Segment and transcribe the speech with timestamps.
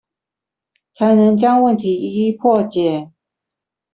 [0.95, 3.11] 才能將問題一一破解